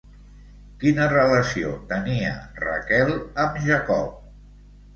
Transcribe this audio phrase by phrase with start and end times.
[0.83, 2.33] Quina relació tenia
[2.65, 3.15] Raquel
[3.47, 4.13] amb Jacob?